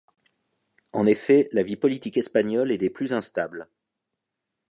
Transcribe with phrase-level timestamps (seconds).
[0.93, 3.69] En effet, la vie politique espagnole est des plus instable.